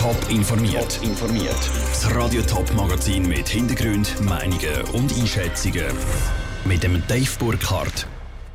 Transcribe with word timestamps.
Top 0.00 0.16
informiert. 0.30 0.98
informiert. 1.02 1.70
Das 1.90 2.14
Radio 2.14 2.40
Top 2.40 2.72
Magazin 2.72 3.28
mit 3.28 3.46
Hintergrund, 3.46 4.18
Meinungen 4.22 4.80
und 4.94 5.12
Einschätzungen 5.12 5.94
mit 6.64 6.82
dem 6.82 7.02
Dave 7.06 7.28
Burkhardt. 7.38 8.06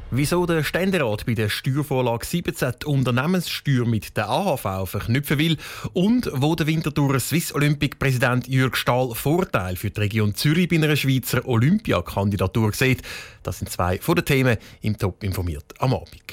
Wieso 0.09 0.47
der 0.47 0.63
Ständerat 0.63 1.27
bei 1.27 1.35
der 1.35 1.49
Steuervorlage 1.49 2.25
17 2.25 2.73
die 2.81 2.85
Unternehmenssteuer 2.87 3.85
mit 3.85 4.17
der 4.17 4.27
AHV 4.27 4.89
verknüpfen 4.89 5.37
will 5.37 5.57
und 5.93 6.31
wo 6.33 6.55
der 6.55 6.65
Winterthur 6.65 7.19
Swiss 7.19 7.53
Olympic 7.53 7.97
Präsident 7.99 8.47
Jürg 8.47 8.75
Stahl 8.75 9.13
Vorteil 9.13 9.75
für 9.75 9.91
die 9.91 9.99
Region 10.01 10.33
Zürich 10.33 10.67
bei 10.67 10.77
einer 10.77 10.95
Schweizer 10.95 11.47
Olympiakandidatur 11.47 12.73
sieht, 12.73 13.03
das 13.43 13.59
sind 13.59 13.69
zwei 13.69 13.99
von 13.99 14.15
den 14.15 14.25
Themen 14.25 14.57
im 14.81 14.97
Top 14.97 15.23
informiert 15.23 15.75
am 15.77 15.93
Abend. 15.93 16.23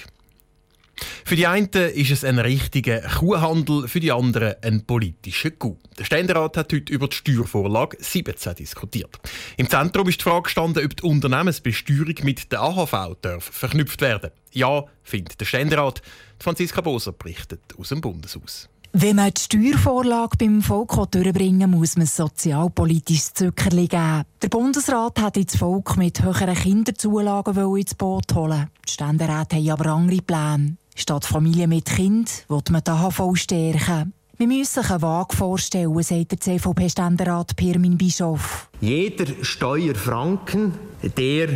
Für 1.32 1.36
die 1.36 1.46
einen 1.46 1.70
ist 1.70 2.10
es 2.10 2.24
ein 2.24 2.38
richtiger 2.38 3.00
Kuhhandel, 3.00 3.88
für 3.88 4.00
die 4.00 4.12
anderen 4.12 4.52
ein 4.60 4.84
politischer 4.84 5.50
Coup. 5.50 5.78
Der 5.98 6.04
Ständerat 6.04 6.58
hat 6.58 6.74
heute 6.74 6.92
über 6.92 7.08
die 7.08 7.16
Steuervorlage 7.16 7.96
17 7.98 8.56
diskutiert. 8.56 9.18
Im 9.56 9.66
Zentrum 9.66 10.06
ist 10.10 10.20
die 10.20 10.24
Frage 10.24 10.42
gestanden, 10.42 10.84
ob 10.84 10.94
die 10.94 11.02
Unternehmensbesteuerung 11.02 12.16
mit 12.24 12.52
der 12.52 12.60
AHV 12.60 13.16
darf 13.22 13.44
verknüpft 13.44 14.02
werden. 14.02 14.30
Ja, 14.50 14.84
findet 15.02 15.40
der 15.40 15.46
Ständerat. 15.46 16.02
Franziska 16.38 16.82
Boser 16.82 17.12
berichtet 17.12 17.62
aus 17.78 17.88
dem 17.88 18.02
Bundeshaus. 18.02 18.68
Wenn 18.92 19.16
man 19.16 19.32
die 19.32 19.40
Steuervorlage 19.40 20.36
beim 20.36 20.60
Volk 20.60 20.94
durchbringen 21.12 21.70
muss 21.70 21.96
man 21.96 22.04
sozialpolitisches 22.04 23.32
Zuckerli 23.32 23.88
geben. 23.88 24.24
Der 24.42 24.48
Bundesrat 24.48 25.18
hat 25.18 25.38
ins 25.38 25.56
Volk 25.56 25.96
mit 25.96 26.22
höheren 26.22 26.54
Kinderzulagen 26.54 27.56
ins 27.78 27.94
Boot 27.94 28.34
holen. 28.34 28.68
Die 28.86 28.92
Ständeräte 28.92 29.56
haben 29.56 29.70
aber 29.70 29.86
andere 29.92 30.20
Pläne. 30.20 30.76
Statt 30.94 31.24
Familie 31.24 31.68
mit 31.68 31.86
Kind 31.86 32.44
will 32.48 32.60
man 32.70 32.82
die 32.84 32.90
AHV 32.90 33.34
stärken. 33.34 34.12
Wir 34.36 34.46
müssen 34.46 34.82
sich 34.82 34.90
eine 34.90 35.02
Waage 35.02 35.36
vorstellen, 35.36 36.02
sagt 36.02 36.32
der 36.32 36.40
CVP-Ständerat 36.40 37.56
Pirmin 37.56 37.96
Bischof. 37.96 38.68
Jeder 38.80 39.26
Steuerfranken, 39.42 40.74
der 41.16 41.48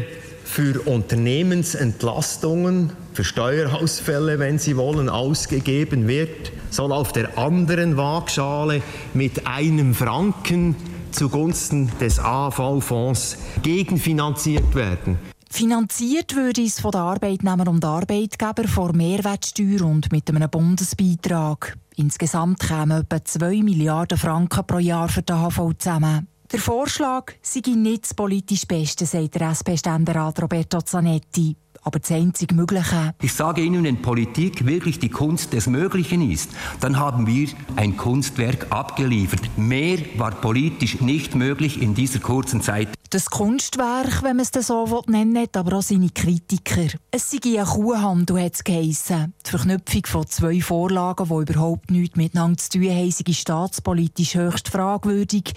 für 0.45 0.81
Unternehmensentlastungen, 0.87 2.93
für 3.13 3.25
Steuerausfälle, 3.25 4.39
wenn 4.39 4.59
Sie 4.59 4.77
wollen, 4.77 5.09
ausgegeben 5.09 6.07
wird, 6.07 6.53
soll 6.71 6.93
auf 6.93 7.13
der 7.13 7.37
anderen 7.37 7.97
Waagschale 7.97 8.83
mit 9.15 9.47
einem 9.47 9.95
Franken 9.95 10.77
zugunsten 11.11 11.91
des 11.99 12.21
AV-Fonds 12.21 13.39
gegenfinanziert 13.63 14.75
werden. 14.75 15.19
Finanziert 15.57 16.37
würde 16.37 16.63
es 16.63 16.81
von 16.81 16.91
den 16.91 17.01
Arbeitnehmern 17.01 17.69
und 17.69 17.83
Arbeitgebern 17.83 18.69
vor 18.69 18.93
Mehrwertsteuer 18.93 19.87
und 19.87 20.13
mit 20.13 20.29
einem 20.29 20.51
Bundesbeitrag. 20.51 21.79
Insgesamt 21.97 22.61
kämen 22.61 23.01
etwa 23.01 23.25
2 23.25 23.63
Milliarden 23.63 24.19
Franken 24.19 24.67
pro 24.67 24.77
Jahr 24.77 25.09
für 25.09 25.23
die 25.23 25.33
AHV 25.33 25.73
zusammen. 25.79 26.29
Der 26.53 26.61
Vorschlag 26.61 27.33
sei 27.41 27.63
nicht 27.75 28.03
das 28.03 28.13
politisch 28.13 28.67
Beste, 28.67 29.07
sagt 29.07 29.37
der 29.37 29.49
SP-Ständerat 29.57 30.43
Roberto 30.43 30.83
Zanetti 30.83 31.57
aber 31.87 32.01
das 32.01 32.11
einzig 32.11 32.53
Mögliche. 32.53 33.15
Ich 33.23 33.33
sage 33.33 33.63
Ihnen, 33.63 33.85
wenn 33.85 34.03
Politik 34.03 34.67
wirklich 34.67 34.99
die 34.99 35.09
Kunst 35.09 35.53
des 35.53 35.69
Möglichen 35.69 36.29
ist, 36.29 36.51
dann 36.81 36.99
haben 36.99 37.29
wir 37.29 37.49
ein 37.77 37.97
Kunstwerk 37.97 38.67
abgeliefert. 38.71 39.43
Mehr 39.57 39.99
war 40.17 40.33
politisch 40.33 41.01
nicht 41.01 41.37
möglich 41.37 41.81
in 41.81 41.95
dieser 41.95 42.19
kurzen 42.19 42.61
Zeit. 42.61 42.89
Das 43.11 43.31
Kunstwerk, 43.31 44.25
wenn 44.25 44.37
man 44.37 44.47
es 44.53 44.67
so 44.67 45.05
nennen 45.07 45.39
hat 45.39 45.57
aber 45.57 45.79
auch 45.79 45.83
seine 45.83 46.11
Kritiker. 46.11 46.89
Es 47.13 47.31
sei 47.31 47.61
ein 47.61 47.65
Kuhhandel, 47.65 48.43
hat 48.43 48.55
es 48.55 48.65
geheissen. 48.65 49.33
Die 49.45 49.51
Verknüpfung 49.51 50.07
von 50.07 50.27
zwei 50.27 50.61
Vorlagen, 50.61 51.29
die 51.29 51.53
überhaupt 51.53 51.91
nichts 51.91 52.17
miteinander 52.17 52.59
zu 52.59 52.79
tun 52.79 52.91
haben, 52.91 53.11
sei 53.13 53.33
staatspolitisch 53.33 54.35
höchst 54.35 54.69
fragwürdig. 54.69 55.53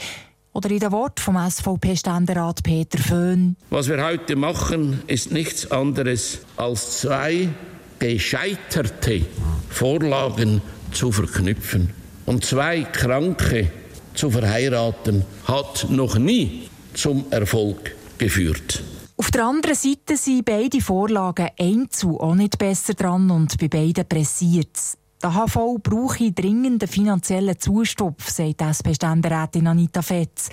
Oder 0.53 0.69
in 0.69 0.80
den 0.80 0.91
Worten 0.91 1.22
vom 1.22 1.38
SVP-Ständerat 1.38 2.61
Peter 2.64 3.00
Föhn. 3.00 3.56
Was 3.69 3.88
wir 3.88 4.03
heute 4.03 4.36
machen, 4.36 5.02
ist 5.08 5.31
nichts 5.31 5.72
anderes 5.72 6.40
als 6.56 7.00
zwei 7.00 7.50
gescheiterte 7.97 9.25
Vorlagen 9.69 10.62
zu 10.91 11.12
verknüpfen. 11.12 11.94
Und 12.25 12.46
zwei 12.46 12.84
Kranke 12.84 13.72
zu 14.13 14.29
verheiraten, 14.29 15.25
hat 15.46 15.88
noch 15.90 16.18
nie 16.18 16.69
zum 16.99 17.25
Erfolg 17.31 17.95
geführt. 18.17 18.83
Auf 19.15 19.31
der 19.31 19.45
anderen 19.45 19.75
Seite 19.75 20.17
sind 20.17 20.45
beide 20.45 20.81
Vorlagen 20.81 21.49
einzeln 21.59 22.17
auch 22.17 22.35
nicht 22.35 22.57
besser 22.57 22.93
dran 22.93 23.29
und 23.31 23.57
bei 23.57 23.67
beiden 23.67 24.07
pressiert 24.07 24.75
es. 24.75 24.97
Der 25.21 25.33
HV 25.33 25.79
brauche 25.83 26.31
dringend 26.31 26.81
einen 26.81 26.91
finanziellen 26.91 27.59
Zustupf, 27.59 28.29
sagt 28.29 28.61
SP-Ständerätin 28.61 29.67
Anita 29.67 30.01
Fetz. 30.01 30.49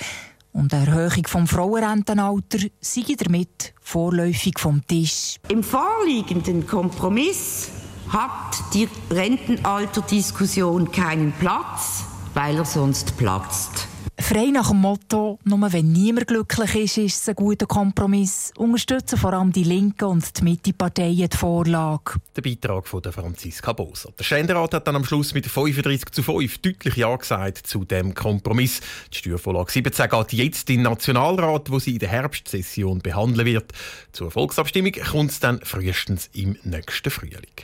Und 0.52 0.72
eine 0.74 0.86
Erhöhung 0.86 1.26
vom 1.26 1.46
Frauenrentenalter 1.46 2.58
sei 2.80 3.04
damit 3.16 3.74
vorläufig 3.80 4.58
vom 4.58 4.84
Tisch. 4.86 5.36
Im 5.48 5.62
vorliegenden 5.62 6.66
Kompromiss 6.66 7.68
hat 8.08 8.56
die 8.72 8.88
Rentenalterdiskussion 9.10 10.90
keinen 10.90 11.32
Platz, 11.32 12.04
weil 12.34 12.56
er 12.56 12.64
sonst 12.64 13.16
platzt. 13.16 13.86
Frei 14.28 14.46
nach 14.46 14.70
dem 14.70 14.78
Motto, 14.78 15.38
nur 15.44 15.72
wenn 15.72 15.92
niemand 15.92 16.26
glücklich 16.26 16.74
ist, 16.74 16.98
ist 16.98 17.22
es 17.22 17.28
ein 17.28 17.36
guter 17.36 17.66
Kompromiss. 17.66 18.50
Unterstützen 18.56 19.16
vor 19.18 19.32
allem 19.32 19.52
die 19.52 19.62
Linken 19.62 20.06
und 20.06 20.36
die 20.36 20.42
Mitteparteien 20.42 21.28
die 21.28 21.36
Vorlage. 21.36 22.14
Der 22.34 22.42
Beitrag 22.42 22.88
von 22.88 23.04
Franziska 23.04 23.72
Boser. 23.72 24.10
Der 24.18 24.24
Ständerat 24.24 24.74
hat 24.74 24.88
dann 24.88 24.96
am 24.96 25.04
Schluss 25.04 25.32
mit 25.32 25.46
35 25.46 26.10
zu 26.10 26.24
5 26.24 26.58
deutlich 26.58 26.96
Ja 26.96 27.14
gesagt 27.14 27.68
zu 27.68 27.84
dem 27.84 28.14
Kompromiss. 28.14 28.80
Die 29.12 29.18
Steuervorlage 29.18 29.70
17 29.70 30.08
geht 30.10 30.32
jetzt 30.32 30.70
in 30.70 30.78
den 30.78 30.90
Nationalrat, 30.90 31.70
wo 31.70 31.78
sie 31.78 31.92
in 31.92 32.00
der 32.00 32.08
Herbstsession 32.08 32.98
behandeln 32.98 33.46
wird. 33.46 33.70
Zur 34.10 34.32
Volksabstimmung 34.32 34.90
kommt 35.08 35.30
es 35.30 35.38
dann 35.38 35.60
frühestens 35.60 36.30
im 36.32 36.58
nächsten 36.64 37.12
Frühling. 37.12 37.54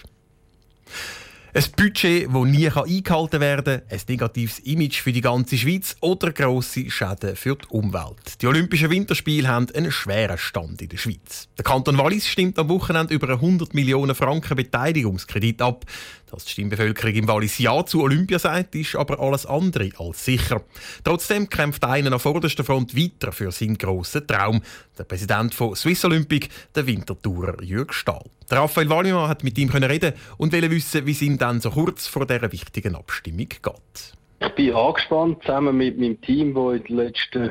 Ein 1.55 1.65
Budget, 1.77 2.29
das 2.33 2.45
nie 2.47 2.67
eingehalten 2.71 3.41
werden 3.43 3.83
kann, 3.87 3.91
ein 3.91 4.01
negatives 4.09 4.59
Image 4.61 5.03
für 5.03 5.13
die 5.13 5.21
ganze 5.21 5.59
Schweiz 5.59 5.95
oder 6.01 6.33
grosse 6.33 6.89
Schäden 6.89 7.37
für 7.37 7.57
die 7.57 7.67
Umwelt. 7.69 8.41
Die 8.41 8.47
Olympischen 8.47 8.89
Winterspiele 8.89 9.47
haben 9.47 9.67
einen 9.75 9.93
schweren 9.93 10.39
Stand 10.39 10.81
in 10.81 10.89
der 10.89 10.97
Schweiz. 10.97 11.49
Der 11.59 11.65
Kanton 11.65 11.99
Wallis 11.99 12.27
stimmt 12.27 12.59
am 12.59 12.71
Wochenende 12.71 13.13
über 13.13 13.29
100 13.29 13.75
Millionen 13.75 14.15
Franken 14.15 14.57
Beteiligungskredit 14.57 15.61
ab. 15.61 15.85
Dass 16.31 16.47
die 16.47 16.53
Stimmbevölkerung 16.53 17.15
im 17.15 17.29
Wallis 17.29 17.59
Ja 17.59 17.85
zu 17.85 18.01
Olympia 18.01 18.39
sagt, 18.39 18.75
ist 18.75 18.97
aber 18.97 19.21
alles 19.21 19.45
andere 19.45 19.91
als 19.99 20.25
sicher. 20.25 20.63
Trotzdem 21.05 21.51
kämpft 21.51 21.85
einer 21.85 22.15
an 22.15 22.19
vorderster 22.19 22.65
Front 22.65 22.97
weiter 22.97 23.31
für 23.31 23.53
seinen 23.53 23.77
grossen 23.77 24.27
Traum. 24.27 24.63
Der 24.97 25.05
Präsident 25.05 25.55
von 25.55 25.77
Swiss 25.77 26.03
Olympic, 26.07 26.49
der 26.75 26.87
Wintertourer 26.87 27.63
Jürg 27.63 27.93
Stahl. 27.93 28.25
Der 28.53 28.61
Raphael 28.61 28.91
Wallimann 28.91 29.31
hat 29.31 29.45
mit 29.45 29.57
ihm 29.57 29.71
reden 29.71 30.13
und 30.37 30.53
wollte 30.53 30.71
wissen, 30.71 31.07
wie 31.07 31.13
es 31.13 31.23
ihm 31.23 31.39
dann 31.39 31.63
so 31.63 31.71
kurz 31.71 32.07
vor 32.07 32.27
dieser 32.27 32.53
wichtigen 32.53 32.95
Abstimmung 32.95 33.49
geht. 33.49 34.13
Ich 34.41 34.55
bin 34.55 34.75
angespannt, 34.75 35.43
zusammen 35.43 35.75
mit 35.75 35.99
meinem 35.99 36.21
Team, 36.21 36.53
das 36.53 36.75
in 36.75 36.85
den 36.85 36.97
letzten 36.97 37.51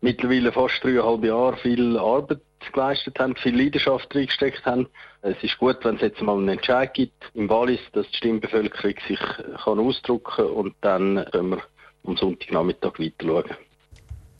mittlerweile 0.00 0.50
fast 0.50 0.82
dreieinhalb 0.82 1.22
Jahren 1.22 1.56
viel 1.58 1.96
Arbeit 1.96 2.40
geleistet 2.72 3.20
haben, 3.20 3.36
viel 3.36 3.56
Leidenschaft 3.56 4.12
reingesteckt 4.12 4.64
haben. 4.64 4.88
Es 5.22 5.36
ist 5.40 5.56
gut, 5.58 5.76
wenn 5.84 5.94
es 5.94 6.00
jetzt 6.00 6.20
mal 6.20 6.36
einen 6.36 6.48
Entscheid 6.48 6.94
gibt 6.94 7.30
im 7.34 7.48
Wallis, 7.48 7.78
dass 7.92 8.10
die 8.10 8.16
Stimmbevölkerung 8.16 8.94
sich 9.06 9.20
kann 9.20 9.78
ausdrücken 9.78 10.32
kann 10.34 10.46
und 10.46 10.74
dann 10.80 11.26
können 11.30 11.50
wir 11.50 11.62
am 12.04 12.16
Sonntagnachmittag 12.16 12.98
weiter 12.98 13.24
schauen. 13.24 13.56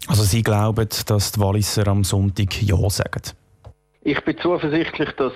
Also 0.08 0.24
Sie 0.24 0.42
glauben, 0.42 0.88
dass 1.06 1.30
die 1.30 1.40
Walliser 1.40 1.86
am 1.86 2.02
Sonntag 2.02 2.60
Ja 2.62 2.90
sagen? 2.90 3.22
Ich 4.02 4.20
bin 4.24 4.36
zuversichtlich, 4.38 5.10
dass 5.12 5.34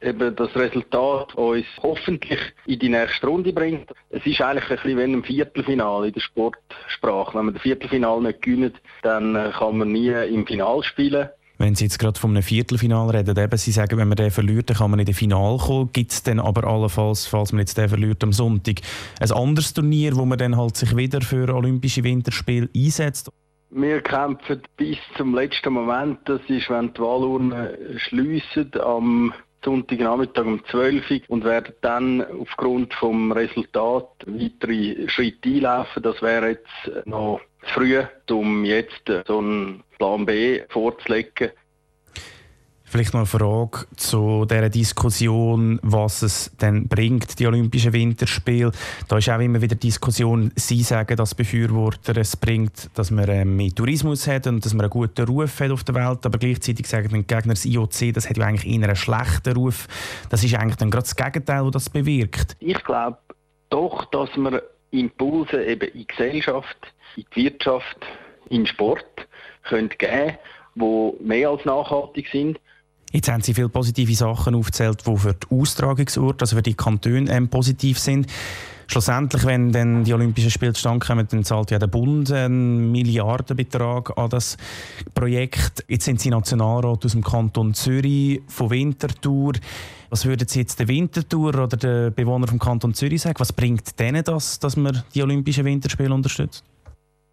eben 0.00 0.36
das 0.36 0.54
Resultat 0.54 1.34
uns 1.34 1.66
hoffentlich 1.82 2.40
in 2.66 2.78
die 2.78 2.88
nächste 2.88 3.26
Runde 3.26 3.52
bringt. 3.52 3.90
Es 4.10 4.24
ist 4.26 4.40
eigentlich 4.40 4.70
ein 4.70 4.76
bisschen 4.76 4.98
wie 4.98 5.02
ein 5.02 5.24
Viertelfinale 5.24 6.08
in 6.08 6.12
der 6.12 6.20
Sportsprache. 6.20 7.36
Wenn 7.36 7.46
man 7.46 7.54
das 7.54 7.62
Viertelfinale 7.62 8.22
nicht 8.22 8.42
gewinnt, 8.42 8.76
dann 9.02 9.52
kann 9.52 9.78
man 9.78 9.92
nie 9.92 10.08
im 10.08 10.46
Finale 10.46 10.82
spielen. 10.82 11.28
Wenn 11.58 11.74
Sie 11.74 11.84
jetzt 11.84 11.98
gerade 11.98 12.20
von 12.20 12.32
einem 12.32 12.42
Viertelfinal 12.42 13.08
reden, 13.08 13.36
eben, 13.38 13.56
Sie 13.56 13.72
sagen, 13.72 13.96
wenn 13.96 14.08
man 14.08 14.16
den 14.16 14.30
verliert, 14.30 14.68
dann 14.68 14.76
kann 14.76 14.90
man 14.90 15.00
in 15.00 15.06
das 15.06 15.16
Finale 15.16 15.56
kommen. 15.56 15.90
Gibt 15.90 16.12
es 16.12 16.22
dann 16.22 16.38
aber 16.38 16.64
allenfalls, 16.64 17.26
falls 17.26 17.52
man 17.52 17.60
jetzt 17.60 17.78
den 17.78 17.88
verliert 17.88 18.22
am 18.22 18.32
Sonntag, 18.32 18.82
ein 19.20 19.32
anderes 19.32 19.72
Turnier, 19.72 20.14
wo 20.16 20.26
man 20.26 20.36
dann 20.36 20.56
halt 20.56 20.76
sich 20.76 20.94
wieder 20.94 21.22
für 21.22 21.54
Olympische 21.54 22.04
Winterspiele 22.04 22.68
einsetzt? 22.76 23.30
Wir 23.70 24.02
kämpfen 24.02 24.62
bis 24.76 24.98
zum 25.16 25.34
letzten 25.34 25.72
Moment. 25.72 26.18
Das 26.26 26.40
ist, 26.48 26.68
wenn 26.68 26.92
die 26.92 27.00
Wahlurnen 27.00 27.98
schliessen 27.98 28.70
am 28.80 29.32
Sonntagnachmittag 29.66 30.46
um 30.46 30.64
12 30.64 31.10
Uhr 31.10 31.20
und 31.26 31.44
werden 31.44 31.74
dann 31.80 32.24
aufgrund 32.40 32.94
vom 32.94 33.32
Resultat 33.32 34.08
weitere 34.24 35.08
Schritte 35.08 35.48
einlaufen. 35.48 36.02
Das 36.04 36.22
wäre 36.22 36.50
jetzt 36.50 37.06
noch 37.06 37.40
zu 37.62 37.74
früh, 37.74 38.00
um 38.30 38.64
jetzt 38.64 39.02
so 39.26 39.38
einen 39.38 39.82
Plan 39.98 40.24
B 40.24 40.62
vorzulegen. 40.68 41.50
Vielleicht 42.88 43.14
noch 43.14 43.20
eine 43.20 43.26
Frage 43.26 43.84
zu 43.96 44.44
dieser 44.44 44.68
Diskussion, 44.68 45.80
was 45.82 46.22
es 46.22 46.56
denn 46.60 46.86
bringt, 46.86 47.36
die 47.40 47.46
Olympischen 47.48 47.92
Winterspiele. 47.92 48.70
Da 49.08 49.18
ist 49.18 49.28
auch 49.28 49.40
immer 49.40 49.60
wieder 49.60 49.74
Diskussion, 49.74 50.52
Sie 50.54 50.82
sagen 50.84 51.16
dass 51.16 51.34
Befürworter, 51.34 52.16
es 52.16 52.36
bringt, 52.36 52.88
dass 52.94 53.10
man 53.10 53.28
äh, 53.28 53.44
mehr 53.44 53.74
Tourismus 53.74 54.28
hat 54.28 54.46
und 54.46 54.64
dass 54.64 54.72
man 54.72 54.82
einen 54.82 54.90
guten 54.90 55.26
Ruf 55.26 55.58
hat 55.58 55.72
auf 55.72 55.82
der 55.82 55.96
Welt, 55.96 56.24
aber 56.24 56.38
gleichzeitig 56.38 56.86
sagen 56.86 57.08
die 57.08 57.26
Gegner, 57.26 57.54
das 57.54 57.64
IOC, 57.64 58.14
das 58.14 58.30
hat 58.30 58.36
ja 58.36 58.46
eigentlich 58.46 58.72
eher 58.72 58.84
einen 58.84 58.96
schlechten 58.96 59.56
Ruf. 59.56 59.88
Das 60.30 60.44
ist 60.44 60.54
eigentlich 60.54 60.76
dann 60.76 60.92
gerade 60.92 61.04
das 61.04 61.16
Gegenteil, 61.16 61.64
was 61.64 61.72
das 61.72 61.90
bewirkt. 61.90 62.56
Ich 62.60 62.82
glaube 62.84 63.18
doch, 63.68 64.04
dass 64.06 64.34
man 64.36 64.60
Impulse 64.92 65.64
eben 65.64 65.88
in 65.88 65.98
die 65.98 66.06
Gesellschaft, 66.06 66.78
in 67.16 67.24
die 67.34 67.44
Wirtschaft, 67.44 67.98
in 68.48 68.64
Sport 68.64 69.26
können 69.64 69.88
geben 69.88 70.38
die 70.76 71.12
mehr 71.20 71.48
als 71.48 71.64
nachhaltig 71.64 72.28
sind 72.30 72.60
Jetzt 73.12 73.28
haben 73.30 73.42
Sie 73.42 73.54
viele 73.54 73.68
positive 73.68 74.14
Sachen 74.14 74.54
aufgezählt, 74.54 75.06
die 75.06 75.16
für 75.16 75.34
die 75.34 75.46
Austragungsorte, 75.50 76.42
also 76.42 76.56
für 76.56 76.62
die 76.62 76.74
Kantone 76.74 77.30
ähm, 77.30 77.48
positiv 77.48 77.98
sind. 77.98 78.26
Schlussendlich, 78.88 79.44
wenn 79.44 79.72
dann 79.72 80.04
die 80.04 80.14
Olympischen 80.14 80.50
Spiele 80.50 80.72
zustande 80.72 81.04
kommen, 81.04 81.26
dann 81.28 81.42
zahlt 81.42 81.72
ja 81.72 81.78
der 81.78 81.88
Bund 81.88 82.30
einen 82.30 82.92
Milliardenbetrag 82.92 84.16
an 84.16 84.30
das 84.30 84.56
Projekt. 85.12 85.84
Jetzt 85.88 86.04
sind 86.04 86.20
Sie 86.20 86.30
Nationalrat 86.30 87.04
aus 87.04 87.12
dem 87.12 87.22
Kanton 87.24 87.74
Zürich, 87.74 88.42
von 88.46 88.70
Winterthur. 88.70 89.54
Was 90.08 90.24
würden 90.24 90.46
Sie 90.46 90.60
jetzt 90.60 90.78
der 90.78 90.86
Winterthur 90.86 91.48
oder 91.48 91.76
den 91.76 92.14
Bewohnern 92.14 92.48
vom 92.48 92.60
Kanton 92.60 92.94
Zürich 92.94 93.22
sagen? 93.22 93.40
Was 93.40 93.52
bringt 93.52 93.98
denen 93.98 94.22
das, 94.22 94.60
dass 94.60 94.76
man 94.76 95.02
die 95.14 95.22
Olympischen 95.22 95.64
Winterspiele 95.64 96.14
unterstützt? 96.14 96.64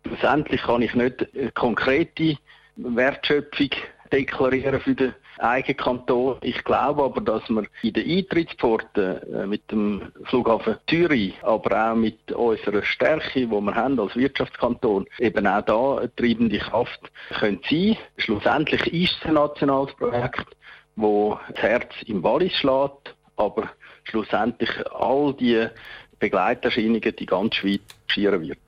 Schlussendlich 0.08 0.62
kann 0.64 0.82
ich 0.82 0.96
nicht 0.96 1.28
konkrete 1.54 2.38
Wertschöpfung 2.78 3.70
deklarieren 4.12 4.82
für 4.82 4.96
den 4.96 5.14
eigenen 5.40 5.78
Kanton. 5.78 6.38
Ich 6.42 6.64
glaube 6.64 7.04
aber, 7.04 7.22
dass 7.22 7.48
wir 7.50 7.64
in 7.82 7.94
den 7.94 8.18
Eintrittspforten 8.18 9.34
äh, 9.34 9.48
mit 9.48 9.70
dem 9.72 10.12
Flughafen 10.26 10.78
Zürich, 10.88 11.36
aber 11.42 11.92
auch 11.92 11.96
mit 11.96 12.32
unserer 12.32 12.84
Stärke, 12.84 13.42
die 13.42 13.48
wir 13.52 13.76
haben 13.76 14.00
als 14.00 14.16
Wirtschaftskanton, 14.16 15.06
eben 15.20 15.48
auch 15.48 15.62
da 15.62 15.98
eine 15.98 16.16
treibende 16.16 16.60
Kraft 16.60 17.12
können 17.40 17.60
sein. 17.70 17.98
Schlussendlich 18.18 18.94
ist 18.94 19.18
es 19.20 19.28
ein 19.28 19.36
nationales 19.36 19.94
Projekt, 19.96 20.46
wo 20.96 21.40
das 21.50 21.62
Herz 21.62 21.94
im 22.06 22.24
Wallis 22.24 22.54
schlägt, 22.54 23.16
aber 23.38 23.70
schlussendlich 24.04 24.70
all 24.92 25.34
die 25.34 25.68
Begleiterscheinungen 26.20 27.16
die 27.16 27.26
ganze 27.26 27.60
Schweiz 27.60 27.82
schieren 28.08 28.42
wird. 28.42 28.60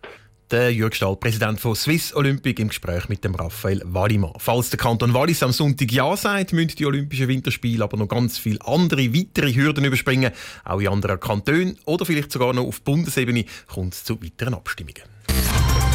Der 0.51 0.71
Jürg 0.71 0.95
Stahl, 0.95 1.15
Präsident 1.15 1.59
von 1.59 1.75
Swiss 1.75 2.13
Olympic, 2.13 2.61
im 2.61 2.67
Gespräch 2.67 3.09
mit 3.09 3.23
dem 3.23 3.33
Raphael 3.33 3.81
Wallimann. 3.83 4.33
Falls 4.37 4.69
der 4.69 4.77
Kanton 4.77 5.13
Wallis 5.13 5.41
am 5.41 5.51
Sonntag 5.51 5.91
Ja 5.91 6.15
sagt, 6.15 6.53
müssen 6.53 6.75
die 6.75 6.85
Olympischen 6.85 7.27
Winterspiele 7.27 7.83
aber 7.83 7.97
noch 7.97 8.07
ganz 8.07 8.37
viele 8.37 8.59
andere 8.63 9.11
weitere 9.11 9.53
Hürden 9.53 9.85
überspringen. 9.85 10.31
Auch 10.63 10.79
in 10.79 10.89
anderen 10.89 11.19
Kantonen 11.19 11.77
oder 11.85 12.05
vielleicht 12.05 12.31
sogar 12.31 12.53
noch 12.53 12.65
auf 12.65 12.81
Bundesebene 12.81 13.45
kommt 13.67 13.95
es 13.95 14.03
zu 14.03 14.21
weiteren 14.21 14.53
Abstimmungen. 14.53 15.01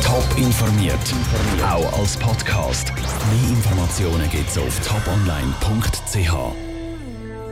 Top 0.02 0.26
informiert, 0.36 0.98
auch 1.62 2.00
als 2.00 2.16
Podcast. 2.16 2.92
Mehr 2.92 3.56
Informationen 3.56 4.28
gibt 4.30 4.50
es 4.50 4.58
auf 4.58 4.80
toponline.ch. 4.80 6.69